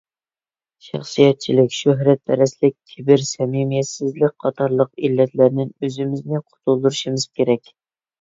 [0.83, 7.71] شەخسىيەتچىلىك، شۆھرەتپەرەسلىك، كىبىر، سەمىمىيەتسىزلىك قاتارلىق ئىللەتلەردىن ئۆزىمىزنى قۇتۇلدۇرۇشىمىز كېرەك.